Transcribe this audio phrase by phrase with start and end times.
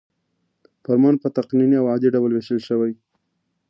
[0.83, 2.91] فرمان په تقنیني او عادي ډول ویشل شوی.